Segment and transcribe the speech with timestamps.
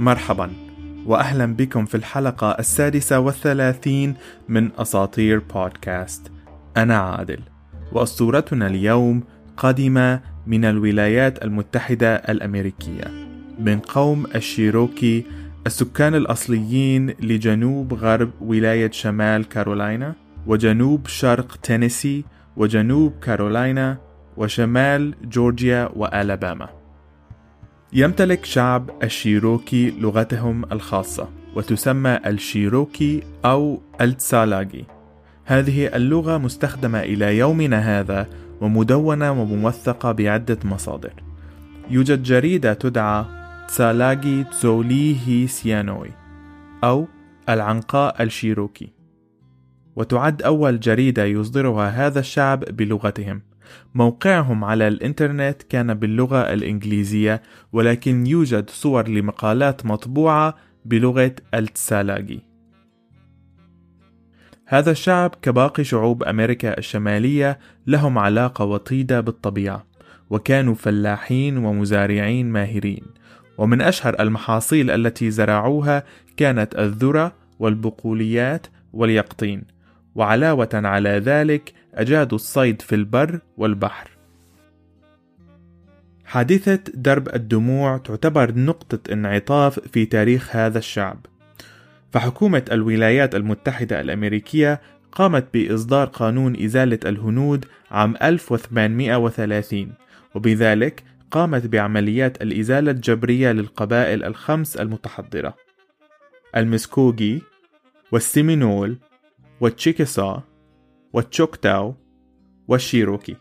[0.00, 0.50] مرحبا
[1.06, 4.14] وأهلا بكم في الحلقة السادسة والثلاثين
[4.48, 6.32] من أساطير بودكاست.
[6.76, 7.40] أنا عادل
[7.92, 9.22] وأسطورتنا اليوم
[9.56, 13.04] قادمة من الولايات المتحدة الأمريكية
[13.58, 15.24] من قوم الشيروكي
[15.66, 20.14] السكان الأصليين لجنوب غرب ولاية شمال كارولاينا
[20.46, 22.24] وجنوب شرق تينيسي
[22.56, 23.98] وجنوب كارولاينا
[24.36, 26.75] وشمال جورجيا وآلاباما.
[27.92, 34.84] يمتلك شعب الشيروكي لغتهم الخاصة وتسمى الشيروكي أو التسالاجي
[35.44, 38.28] هذه اللغة مستخدمة إلى يومنا هذا
[38.60, 41.12] ومدونة وموثقة بعدة مصادر.
[41.90, 43.24] يوجد جريدة تدعى
[43.68, 46.10] تسالاجي تسولي هي سيانوي
[46.84, 47.06] أو
[47.48, 48.92] العنقاء الشيروكي.
[49.96, 53.42] وتعد أول جريدة يصدرها هذا الشعب بلغتهم.
[53.94, 57.42] موقعهم على الإنترنت كان باللغة الإنجليزية
[57.72, 62.40] ولكن يوجد صور لمقالات مطبوعة بلغة التسالاجي
[64.68, 69.86] هذا الشعب كباقي شعوب أمريكا الشمالية لهم علاقة وطيدة بالطبيعة
[70.30, 73.02] وكانوا فلاحين ومزارعين ماهرين.
[73.58, 76.04] ومن أشهر المحاصيل التي زرعوها
[76.36, 79.62] كانت الذرة والبقوليات واليقطين.
[80.14, 84.10] وعلاوة على ذلك أجادوا الصيد في البر والبحر.
[86.24, 91.26] حادثة درب الدموع تعتبر نقطة انعطاف في تاريخ هذا الشعب.
[92.12, 94.80] فحكومة الولايات المتحدة الأمريكية
[95.12, 99.92] قامت بإصدار قانون إزالة الهنود عام 1830
[100.34, 105.54] وبذلك قامت بعمليات الإزالة الجبرية للقبائل الخمس المتحضرة.
[106.56, 107.42] المسكوغي
[108.12, 108.96] والسيمينول
[109.60, 110.42] والتشيكسا
[111.16, 111.94] والتشوكتاو
[112.68, 113.36] والشيروكي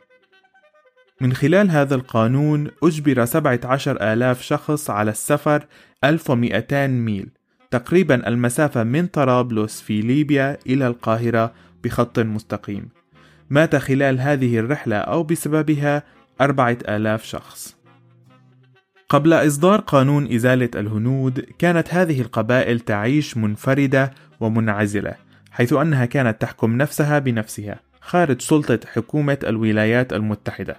[1.22, 5.66] من خلال هذا القانون أجبر 17 آلاف شخص على السفر
[6.04, 7.30] 1200 ميل
[7.72, 11.54] تقريبا المسافة من طرابلس في ليبيا إلى القاهرة
[11.84, 12.90] بخط مستقيم.
[13.50, 16.04] مات خلال هذه الرحلة أو بسببها
[16.42, 17.76] أربعة آلاف شخص.
[19.10, 25.25] قبل إصدار قانون إزالة الهنود كانت هذه القبائل تعيش منفردة ومنعزلة.
[25.56, 30.78] حيث أنها كانت تحكم نفسها بنفسها خارج سلطة حكومة الولايات المتحدة.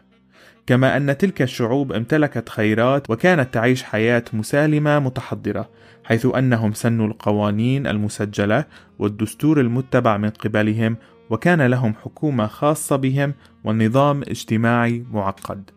[0.67, 5.71] كما أن تلك الشعوب امتلكت خيرات وكانت تعيش حياة مسالمة متحضرة
[6.05, 8.65] حيث أنهم سنوا القوانين المسجلة
[8.99, 10.97] والدستور المتبع من قبلهم
[11.31, 13.35] وكان لهم حكومة خاصة بهم
[13.65, 15.71] ونظام اجتماعي معقد.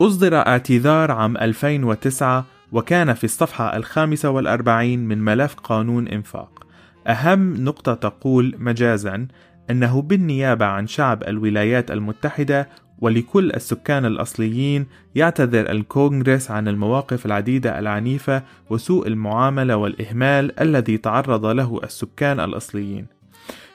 [0.00, 6.65] أصدر اعتذار عام 2009 وكان في الصفحة الخامسة والأربعين من ملف قانون إنفاق.
[7.06, 9.26] أهم نقطة تقول مجازا
[9.70, 12.68] أنه بالنيابة عن شعب الولايات المتحدة
[12.98, 21.80] ولكل السكان الأصليين يعتذر الكونغرس عن المواقف العديدة العنيفة وسوء المعاملة والإهمال الذي تعرض له
[21.84, 23.06] السكان الأصليين.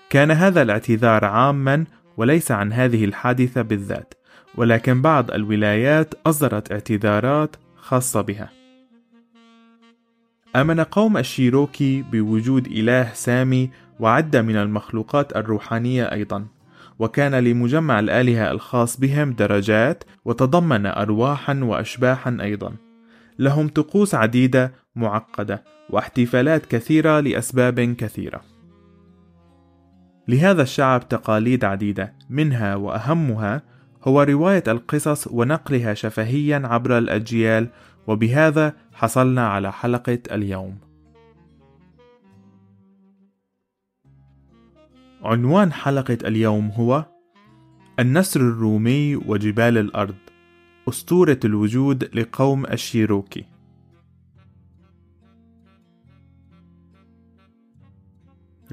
[0.10, 1.86] كان هذا الاعتذار عاما
[2.18, 4.14] وليس عن هذه الحادثة بالذات،
[4.56, 8.61] ولكن بعض الولايات أصدرت اعتذارات خاصة بها.
[10.56, 13.70] آمن قوم الشيروكي بوجود إله سامي
[14.00, 16.46] وعدة من المخلوقات الروحانية أيضا
[17.00, 22.74] وكان لمجمع الآلهة الخاص بهم درجات وتضمن أرواحا وأشباحا أيضا.
[23.40, 28.42] لهم طقوس عديدة معقدة واحتفالات كثيرة لأسباب كثيرة.
[30.28, 33.62] لهذا الشعب تقاليد عديدة منها وأهمها
[34.04, 37.68] هو رواية القصص ونقلها شفهيا عبر الأجيال
[38.08, 40.78] وبهذا حصلنا على حلقة اليوم.
[45.24, 47.06] عنوان حلقة اليوم هو
[48.00, 50.16] النسر الرومي وجبال الأرض
[50.90, 53.46] أسطورة الوجود لقوم الشيروكي.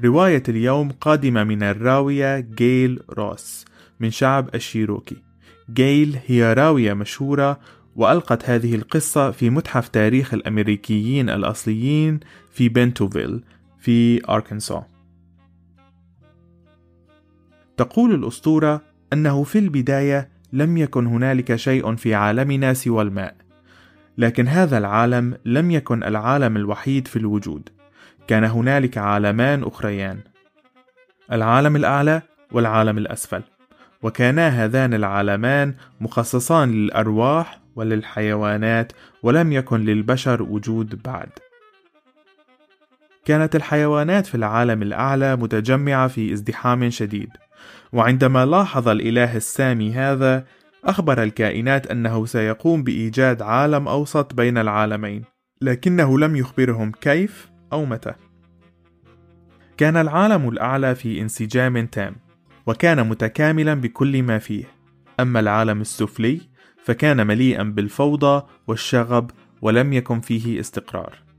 [0.03, 3.65] رواية اليوم قادمة من الراوية جيل روس
[3.99, 5.23] من شعب الشيروكي.
[5.73, 7.59] جيل هي راوية مشهورة
[7.99, 12.19] وألقت هذه القصة في متحف تاريخ الأمريكيين الأصليين
[12.51, 13.43] في بنتوفيل
[13.79, 14.85] في أركنسا
[17.77, 18.81] تقول الأسطورة
[19.13, 23.35] أنه في البداية لم يكن هنالك شيء في عالمنا سوى الماء،
[24.17, 27.69] لكن هذا العالم لم يكن العالم الوحيد في الوجود،
[28.27, 30.19] كان هنالك عالمان أخريان،
[31.31, 32.21] العالم الأعلى
[32.51, 33.41] والعالم الأسفل،
[34.03, 38.91] وكانا هذان العالمان مخصصان للأرواح وللحيوانات
[39.23, 41.29] ولم يكن للبشر وجود بعد.
[43.25, 47.29] كانت الحيوانات في العالم الأعلى متجمعة في ازدحام شديد،
[47.93, 50.45] وعندما لاحظ الإله السامي هذا
[50.85, 55.23] أخبر الكائنات أنه سيقوم بإيجاد عالم أوسط بين العالمين
[55.61, 58.13] لكنه لم يخبرهم كيف أو متى
[59.77, 62.15] كان العالم الأعلى في انسجام تام
[62.67, 64.65] وكان متكاملا بكل ما فيه
[65.19, 66.41] أما العالم السفلي
[66.83, 69.31] فكان مليئا بالفوضى والشغب
[69.61, 71.29] ولم يكن فيه استقرار.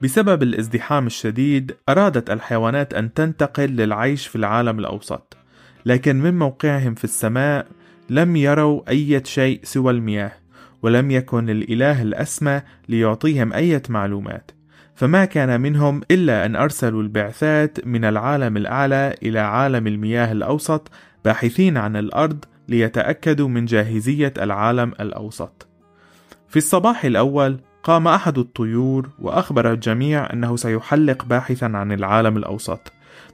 [0.00, 5.36] بسبب الازدحام الشديد أرادت الحيوانات أن تنتقل للعيش في العالم الأوسط
[5.86, 7.66] لكن من موقعهم في السماء
[8.10, 10.32] لم يروا أي شيء سوى المياه
[10.82, 14.50] ولم يكن الإله الأسمى ليعطيهم أي معلومات.
[14.94, 20.90] فما كان منهم إلا أن أرسلوا البعثات من العالم الأعلى إلى عالم المياه الأوسط
[21.24, 25.68] باحثين عن الأرض ليتأكدوا من جاهزية العالم الأوسط.
[26.48, 32.92] في الصباح الأول قام أحد الطيور وأخبر الجميع أنه سيحلق باحثا عن العالم الأوسط.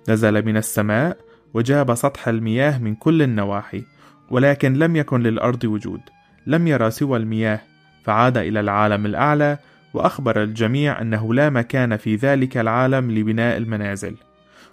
[0.09, 1.17] نزل من السماء
[1.55, 3.85] وجاب سطح المياه من كل النواحي،
[4.31, 6.01] ولكن لم يكن للأرض وجود.
[6.47, 7.61] لم يرى سوى المياه،
[8.05, 9.59] فعاد إلى العالم الأعلى
[9.95, 14.17] وأخبر الجميع أنه لا مكان في ذلك العالم لبناء المنازل.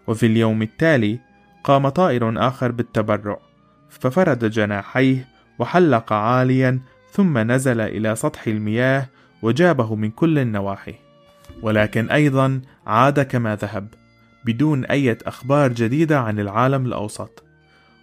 [0.07, 1.19] وفي اليوم التالي
[1.63, 3.39] قام طائر آخر بالتبرع
[3.89, 5.27] ففرد جناحيه
[5.59, 6.79] وحلق عاليا
[7.11, 9.09] ثم نزل إلى سطح المياه
[9.41, 10.95] وجابه من كل النواحي.
[11.61, 13.87] ولكن أيضا عاد كما ذهب
[14.45, 17.43] بدون أي أخبار جديدة عن العالم الأوسط.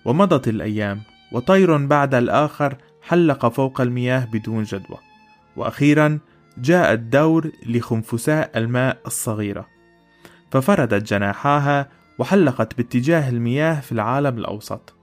[0.05, 1.01] ومضت الأيام
[1.33, 4.99] وطير بعد الآخر حلق فوق المياه بدون جدوى.
[5.57, 6.19] وأخيرا
[6.59, 9.67] جاء الدور لخنفساء الماء الصغيرة.
[10.51, 11.89] ففردت جناحاها
[12.19, 14.95] وحلقت باتجاه المياه في العالم الأوسط.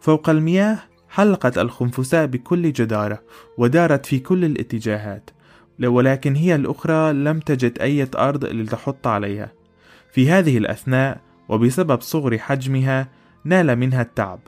[0.00, 3.22] فوق المياه حلقت الخنفساء بكل جدارة
[3.58, 5.30] ودارت في كل الاتجاهات
[5.82, 9.52] ولكن هي الأخرى لم تجد أي أرض لتحط عليها.
[10.12, 13.08] في هذه الأثناء وبسبب صغر حجمها
[13.44, 14.40] نال منها التعب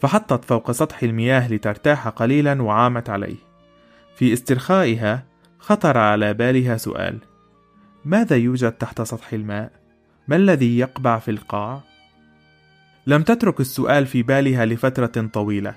[0.00, 3.36] فحطت فوق سطح المياه لترتاح قليلا وعامت عليه.
[4.16, 5.24] في استرخائها
[5.58, 7.18] خطر على بالها سؤال
[8.04, 9.72] ماذا يوجد تحت سطح الماء؟
[10.28, 11.87] ما الذي يقبع في القاع؟
[13.08, 15.74] لم تترك السؤال في بالها لفترة طويلة،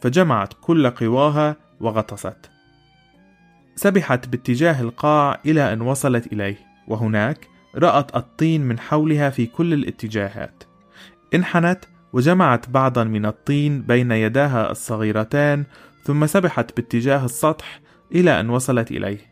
[0.00, 2.50] فجمعت كل قواها وغطست.
[3.76, 6.56] سبحت باتجاه القاع إلى أن وصلت إليه،
[6.88, 10.64] وهناك رأت الطين من حولها في كل الاتجاهات.
[11.34, 15.64] انحنت وجمعت بعضا من الطين بين يداها الصغيرتان،
[16.04, 17.80] ثم سبحت باتجاه السطح
[18.14, 19.30] إلى أن وصلت إليه.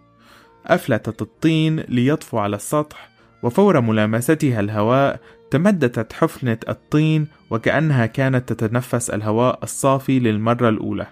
[0.67, 3.09] أفلتت الطين ليطفو على السطح،
[3.43, 11.07] وفور ملامستها الهواء تمددت حفنة الطين وكأنها كانت تتنفس الهواء الصافي للمرة الأولى.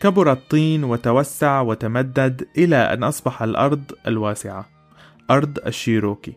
[0.00, 4.68] كبر الطين وتوسع وتمدد إلى أن أصبح الأرض الواسعة،
[5.30, 6.32] أرض الشيروكي.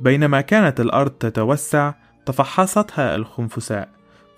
[0.00, 1.94] بينما كانت الأرض تتوسع،
[2.26, 3.88] تفحصتها الخنفساء،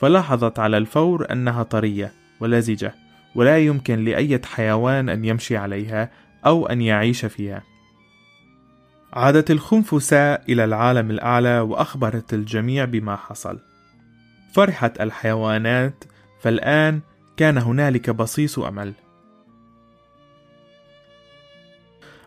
[0.01, 2.95] فلاحظت على الفور أنها طرية ولزجة،
[3.35, 6.11] ولا يمكن لأية حيوان أن يمشي عليها
[6.47, 7.63] أو أن يعيش فيها.
[9.15, 13.59] عادت الخنفساء إلى العالم الأعلى وأخبرت الجميع بما حصل.
[14.55, 16.05] فرحت الحيوانات
[16.41, 17.01] فالآن
[17.37, 18.93] كان هنالك بصيص أمل.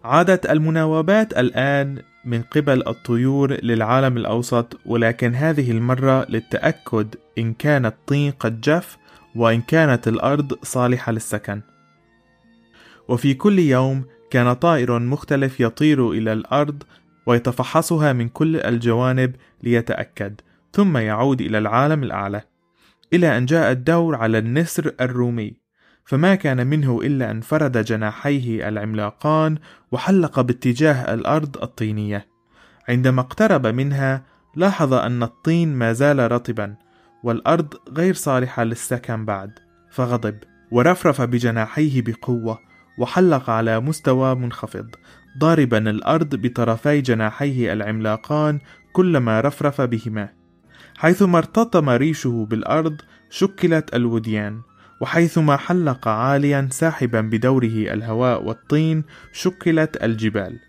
[0.03, 8.31] عادت المناوبات الآن من قبل الطيور للعالم الأوسط ولكن هذه المرة للتأكد إن كان الطين
[8.31, 8.97] قد جف
[9.35, 11.62] وإن كانت الأرض صالحة للسكن.
[13.07, 16.84] وفي كل يوم كان طائر مختلف يطير إلى الأرض
[17.25, 20.41] ويتفحصها من كل الجوانب ليتأكد،
[20.74, 22.41] ثم يعود إلى العالم الأعلى،
[23.13, 25.53] إلى أن جاء الدور على النسر الرومي،
[26.05, 29.57] فما كان منه إلا أن فرد جناحيه العملاقان
[29.91, 32.27] وحلق باتجاه الأرض الطينية.
[32.89, 34.24] عندما اقترب منها،
[34.55, 36.75] لاحظ أن الطين ما زال رطبا،
[37.24, 39.51] والأرض غير صالحة للسكن بعد،
[39.91, 40.38] فغضب،
[40.72, 42.60] ورفرف بجناحيه بقوة،
[42.97, 44.95] وحلق على مستوى منخفض
[45.37, 48.59] ضاربا الأرض بطرفي جناحيه العملاقان
[48.93, 50.29] كلما رفرف بهما.
[50.97, 54.61] حيثما ارتطم ريشه بالأرض شكلت الوديان.
[55.01, 60.59] وحيثما حلق عاليا ساحبا بدوره الهواء والطين شكلت الجبال.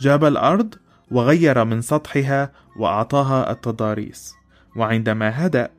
[0.00, 0.74] جاب الأرض
[1.10, 4.34] وغير من سطحها وأعطاها التضاريس.
[4.76, 5.70] وعندما هدأ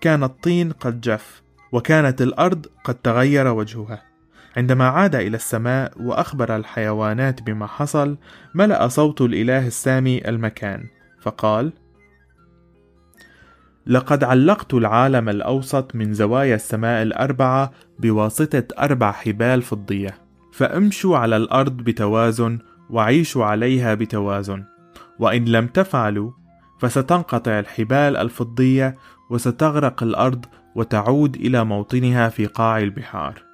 [0.00, 4.07] كان الطين قد جف وكانت الأرض قد تغير وجهها.
[4.56, 8.16] عندما عاد إلى السماء وأخبر الحيوانات بما حصل
[8.54, 10.84] ملأ صوت الإله السامي المكان
[11.20, 11.72] فقال
[13.86, 20.14] لقد علقت العالم الأوسط من زوايا السماء الأربعة بواسطة أربع حبال فضية
[20.52, 22.58] فأمشوا على الأرض بتوازن
[22.90, 24.64] وعيشوا عليها بتوازن
[25.18, 26.30] وإن لم تفعلوا
[26.80, 28.96] فستنقطع الحبال الفضية
[29.30, 33.47] وستغرق الأرض وتعود إلى موطنها في قاع البحار.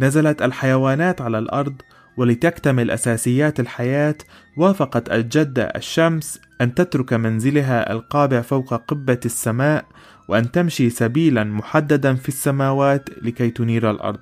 [0.00, 1.74] نزلت الحيوانات على الأرض
[2.16, 4.14] ولتكتمل أساسيات الحياة
[4.56, 9.84] وافقت الجدة الشمس أن تترك منزلها القابع فوق قبة السماء
[10.28, 14.20] وأن تمشي سبيلا محددا في السماوات لكي تنير الأرض.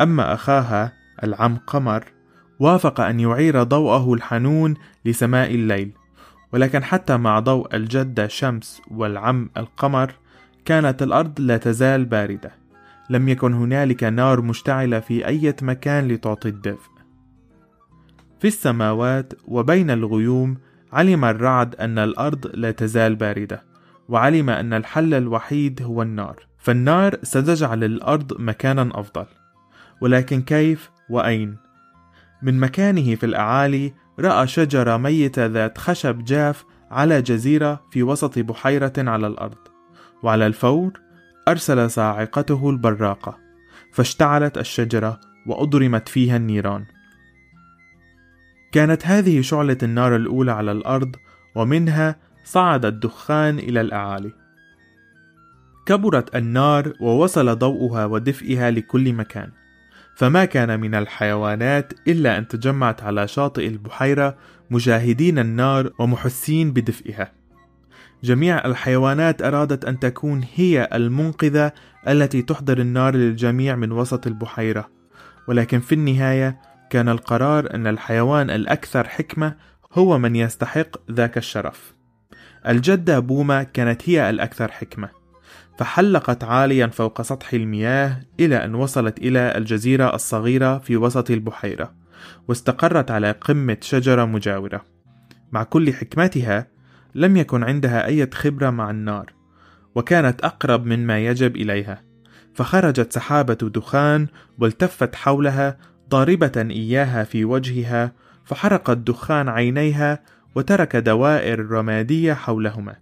[0.00, 0.92] أما أخاها
[1.24, 2.04] العم قمر
[2.58, 4.74] وافق أن يعير ضوءه الحنون
[5.04, 5.92] لسماء الليل.
[6.52, 10.14] ولكن حتى مع ضوء الجدة شمس والعم القمر
[10.64, 12.63] كانت الأرض لا تزال باردة.
[13.10, 16.90] لم يكن هنالك نار مشتعلة في أي مكان لتعطي الدفء.
[18.40, 20.56] في السماوات وبين الغيوم
[20.92, 23.62] علم الرعد أن الأرض لا تزال باردة
[24.08, 26.46] وعلم أن الحل الوحيد هو النار.
[26.58, 29.26] فالنار ستجعل الأرض مكانا أفضل.
[30.00, 31.56] ولكن كيف وأين؟
[32.42, 38.92] من مكانه في الأعالي رأى شجرة ميتة ذات خشب جاف على جزيرة في وسط بحيرة
[38.98, 39.58] على الأرض.
[40.22, 41.03] وعلى الفور
[41.48, 43.38] أرسل صاعقته البراقة
[43.92, 46.84] فاشتعلت الشجرة وأضرمت فيها النيران.
[48.72, 51.16] كانت هذه شعلة النار الأولى على الأرض
[51.54, 54.32] ومنها صعد الدخان إلى الأعالي.
[55.86, 59.50] كبرت النار ووصل ضوءها ودفئها لكل مكان
[60.16, 64.36] فما كان من الحيوانات إلا أن تجمعت على شاطئ البحيرة
[64.70, 67.32] مجاهدين النار ومحسين بدفئها.
[68.24, 71.72] جميع الحيوانات أرادت أن تكون هي المنقذة
[72.08, 74.90] التي تحضر النار للجميع من وسط البحيرة.
[75.48, 79.54] ولكن في النهاية كان القرار أن الحيوان الأكثر حكمة
[79.92, 81.94] هو من يستحق ذاك الشرف.
[82.68, 85.08] الجدة بوما كانت هي الأكثر حكمة.
[85.78, 91.94] فحلقت عاليا فوق سطح المياه إلى أن وصلت إلى الجزيرة الصغيرة في وسط البحيرة
[92.48, 94.84] واستقرت على قمة شجرة مجاورة.
[95.52, 96.73] مع كل حكمتها
[97.14, 99.32] لم يكن عندها أي خبرة مع النار
[99.94, 102.02] وكانت أقرب مما يجب إليها.
[102.54, 104.26] فخرجت سحابة دخان
[104.58, 105.78] والتفت حولها
[106.10, 108.12] ضاربة إياها في وجهها
[108.44, 110.22] فحرق الدخان عينيها
[110.54, 112.96] وترك دوائر رمادية حولهما.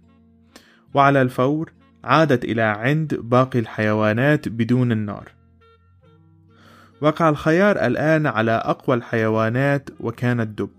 [0.93, 1.71] وعلى الفور
[2.03, 5.31] عادت إلى عند باقي الحيوانات بدون النار.
[7.01, 10.71] وقع الخيار الآن على أقوى الحيوانات وكان الدب.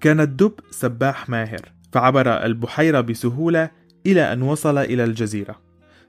[0.00, 1.79] كان الدب سباح ماهر.
[1.92, 3.70] فعبر البحيرة بسهولة
[4.06, 5.60] إلى أن وصل إلى الجزيرة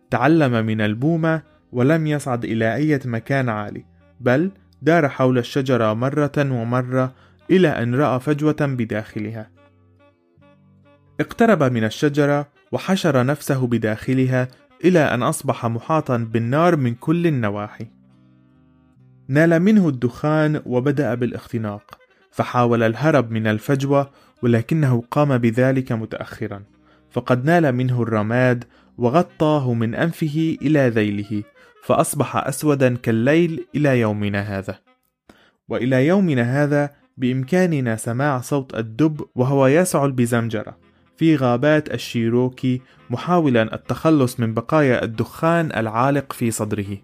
[0.09, 3.85] تعلم من البومة ولم يصعد إلى أي مكان عالي
[4.19, 7.13] بل دار حول الشجرة مرة ومرة
[7.51, 9.49] إلى أن رأى فجوة بداخلها.
[11.19, 14.47] اقترب من الشجرة وحشر نفسه بداخلها
[14.85, 17.87] إلى أن أصبح محاطا بالنار من كل النواحي.
[19.27, 22.00] نال منه الدخان وبدأ بالاختناق،
[22.31, 24.09] فحاول الهرب من الفجوة
[24.41, 26.63] ولكنه قام بذلك متأخرا،
[27.11, 28.63] فقد نال منه الرماد
[28.97, 31.43] وغطاه من أنفه إلى ذيله،
[31.83, 34.79] فأصبح أسودا كالليل إلى يومنا هذا.
[35.69, 40.77] وإلى يومنا هذا بإمكاننا سماع صوت الدب وهو يسعل بزمجرة
[41.17, 46.97] في غابات الشيروكي محاولا التخلص من بقايا الدخان العالق في صدره.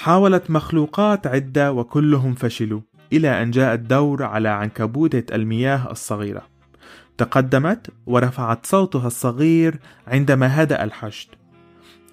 [0.00, 2.80] حاولت مخلوقات عدة وكلهم فشلوا
[3.12, 6.42] إلى أن جاء الدور على عنكبوتة المياه الصغيرة.
[7.18, 11.28] تقدمت ورفعت صوتها الصغير عندما هدأ الحشد.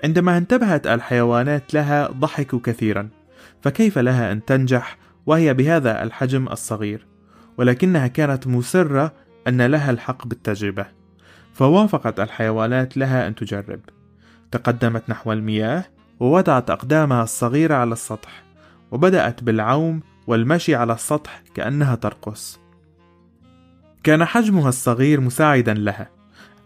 [0.04, 3.10] عندما انتبهت الحيوانات لها ضحكوا كثيرا
[3.62, 7.06] فكيف لها أن تنجح وهي بهذا الحجم الصغير؟
[7.58, 9.14] ولكنها كانت مصرة
[9.48, 10.86] أن لها الحق بالتجربة.
[11.54, 13.80] فوافقت الحيوانات لها أن تجرب.
[14.52, 18.44] تقدمت نحو المياه ووضعت أقدامها الصغيرة على السطح
[18.92, 22.60] وبدأت بالعوم والمشي على السطح كأنها ترقص.
[24.04, 26.10] كان حجمها الصغير مساعدا لها.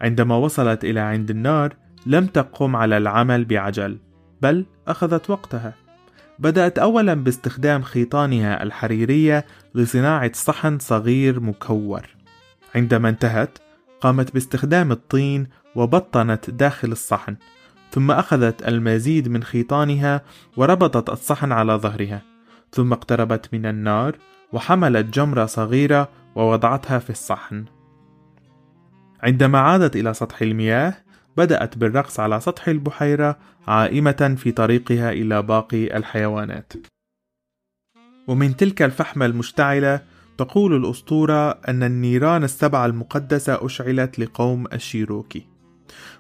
[0.01, 3.99] عندما وصلت إلى عند النار لم تقم على العمل بعجل
[4.41, 5.73] بل أخذت وقتها.
[6.39, 12.01] بدأت أولا باستخدام خيطانها الحريرية لصناعة صحن صغير مكور.
[12.75, 13.57] عندما انتهت
[14.01, 17.35] قامت باستخدام الطين وبطنت داخل الصحن.
[17.91, 20.21] ثم أخذت المزيد من خيطانها
[20.57, 22.21] وربطت الصحن على ظهرها
[22.71, 24.17] ثم اقتربت من النار
[24.53, 27.65] وحملت جمرة صغيرة ووضعتها في الصحن
[29.23, 30.93] عندما عادت إلى سطح المياه
[31.37, 36.73] بدأت بالرقص على سطح البحيرة عائمة في طريقها إلى باقي الحيوانات.
[38.27, 40.01] ومن تلك الفحمة المشتعلة
[40.37, 45.50] تقول الأسطورة أن النيران السبعة المقدسة أشعلت لقوم الشيروكي.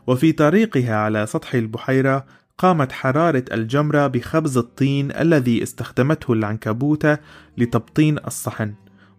[0.07, 2.25] وفي طريقها على سطح البحيرة
[2.57, 7.17] قامت حرارة الجمرة بخبز الطين الذي استخدمته العنكبوتة
[7.57, 8.73] لتبطين الصحن،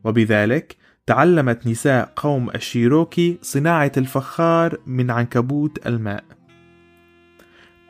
[0.04, 6.24] وبذلك تعلمت نساء قوم الشيروكي صناعة الفخار من عنكبوت الماء.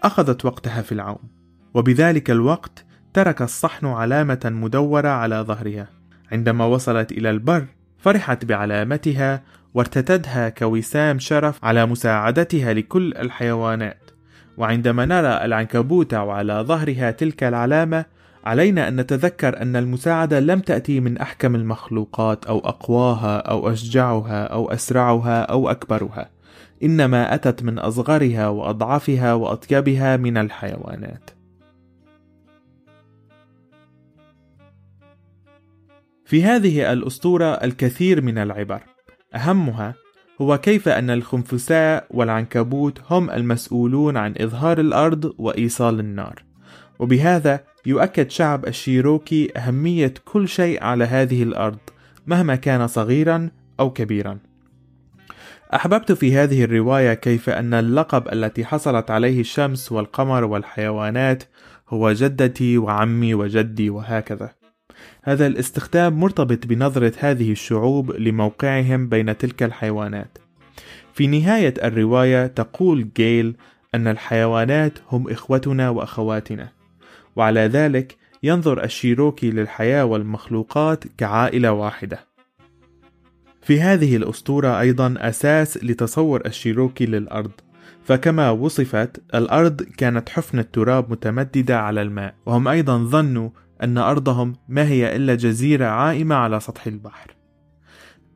[0.03, 1.29] أخذت وقتها في العوم،
[1.75, 5.89] وبذلك الوقت ترك الصحن علامة مدورة على ظهرها.
[6.33, 7.67] عندما وصلت إلى البر
[7.99, 9.43] فرحت بعلامتها
[9.75, 14.11] وارتدتها كوسام شرف على مساعدتها لكل الحيوانات.
[14.57, 18.05] وعندما نرى العنكبوت وعلى ظهرها تلك العلامة
[18.45, 24.71] علينا أن نتذكر أن المساعدة لم تأتي من أحكم المخلوقات أو أقواها أو أشجعها أو
[24.71, 26.31] أسرعها أو أكبرها
[26.83, 31.31] إنما أتت من أصغرها وأضعفها وأطيبها من الحيوانات.
[36.25, 38.92] في هذه الأسطورة الكثير من العبر
[39.35, 39.95] أهمها
[40.41, 46.43] هو كيف أن الخنفساء والعنكبوت هم المسؤولون عن إظهار الأرض وإيصال النار.
[46.99, 51.79] وبهذا يؤكد شعب الشيروكي أهمية كل شيء على هذه الأرض
[52.27, 54.39] مهما كان صغيرا أو كبيرا.
[55.75, 61.43] أحببت في هذه الرواية كيف أن اللقب التي حصلت عليه الشمس والقمر والحيوانات
[61.89, 64.62] هو وجدتي وعمي وجدي وهكذا.
[65.25, 70.39] هذا الاستخدام مرتبط بنظرة هذه الشعوب لموقعهم بين تلك الحيوانات.
[71.15, 73.57] في نهاية الرواية تقول جيل
[73.95, 76.69] أن الحيوانات هم إخوتنا وأخواتنا،
[77.37, 82.19] وعلى ذلك ينظر الشيروكي للحياة والمخلوقات كعائلة واحدة.
[83.63, 87.53] في هذه الأسطورة أيضا أساس لتصور الشيروكي للأرض،
[88.05, 93.51] فكما وصفت الأرض كانت حفنة تراب متمددة على الماء، وهم أيضا ظنوا
[93.83, 97.37] أن أرضهم ما هي إلا جزيرة عائمة على سطح البحر.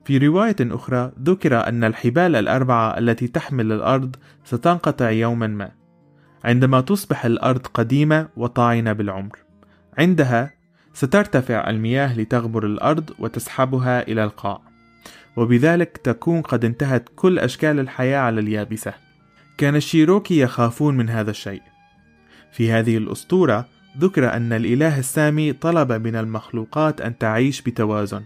[0.04, 5.70] في رواية أخرى ذكر أن الحبال الأربعة التي تحمل الأرض ستنقطع يوما ما،
[6.44, 9.38] عندما تصبح الأرض قديمة وطاعنة بالعمر.
[9.98, 10.50] عندها
[10.92, 14.60] سترتفع المياه لتغمر الأرض وتسحبها إلى القاع،
[15.36, 18.94] وبذلك تكون قد انتهت كل أشكال الحياة على اليابسة.
[19.58, 21.62] كان الشيروكي يخافون من هذا الشيء.
[22.52, 23.66] في هذه الأسطورة
[24.00, 28.22] ذكر أن الإله السامي طلب من المخلوقات أن تعيش بتوازن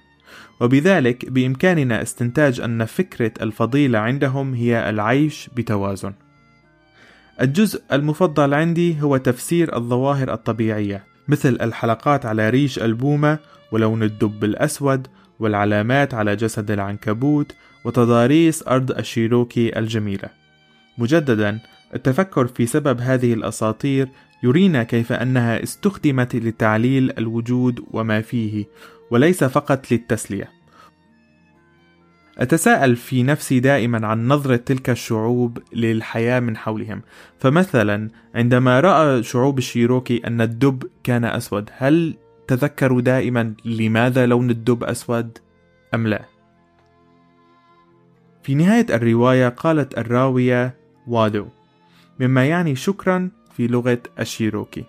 [0.60, 6.12] وبذلك بإمكاننا استنتاج أن فكرة الفضيلة عندهم هي العيش بتوازن.
[7.40, 13.38] الجزء المفضل عندي هو تفسير الظواهر الطبيعية مثل الحلقات على ريش ألبومة
[13.72, 15.06] ولون الدب الأسود
[15.38, 17.52] والعلامات على جسد العنكبوت
[17.84, 20.28] وتضاريس أرض الشيروكي الجميلة
[20.98, 21.58] مجددا
[21.94, 24.08] التفكر في سبب هذه الأساطير
[24.42, 28.64] يرينا كيف أنها استخدمت لتعليل الوجود وما فيه
[29.10, 30.60] وليس فقط للتسلية
[32.38, 37.02] أتساءل في نفسي دائما عن نظرة تلك الشعوب للحياة من حولهم
[37.38, 42.16] فمثلا عندما رأى شعوب الشيروكي أن الدب كان أسود هل
[42.48, 45.38] تذكروا دائما لماذا لون الدب أسود
[45.94, 46.24] أم لا؟
[48.42, 50.74] في نهاية الرواية قالت الراوية
[51.06, 51.46] وادو
[52.20, 54.84] مما يعني شكرا في لغة الشيروكي.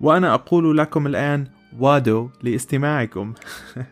[0.00, 1.46] وأنا أقول لكم الآن
[1.78, 3.34] وادو لاستماعكم.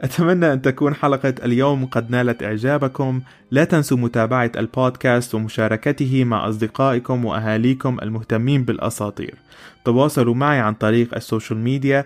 [0.00, 3.20] أتمنى أن تكون حلقة اليوم قد نالت إعجابكم.
[3.50, 9.34] لا تنسوا متابعة البودكاست ومشاركته مع أصدقائكم وأهاليكم المهتمين بالأساطير.
[9.84, 12.04] تواصلوا معي عن طريق ال social media.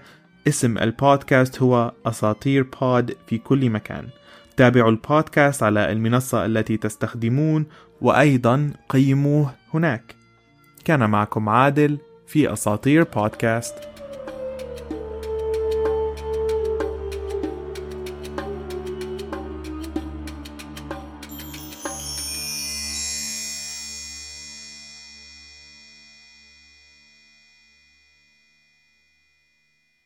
[0.48, 4.04] اسم البودكاست هو أساطير pod في كل مكان.
[4.57, 7.66] تابعوا البودكاست على المنصة التي تستخدمون
[8.00, 10.14] وأيضا قيموه هناك.
[10.85, 13.74] كان معكم عادل في أساطير بودكاست.